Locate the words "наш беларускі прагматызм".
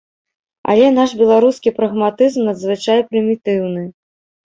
0.95-2.49